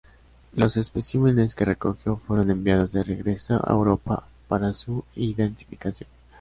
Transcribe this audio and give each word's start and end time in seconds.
Los 0.53 0.77
especímenes 0.77 1.53
que 1.53 1.63
recogió 1.63 2.17
fueron 2.17 2.49
enviados 2.49 2.91
de 2.91 3.03
regreso 3.03 3.61
a 3.63 3.71
Europa 3.71 4.27
para 4.47 4.73
su 4.73 5.05
identificación. 5.15 6.09